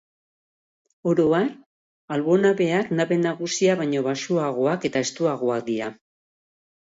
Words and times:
Oro 1.09 1.25
har, 1.39 1.49
albo-nabeak 2.15 2.89
nabe 3.01 3.17
nagusia 3.25 3.75
baino 3.81 4.01
baxuagoak 4.07 4.87
eta 4.91 5.03
estuagoak 5.09 5.63
dira. 5.69 5.91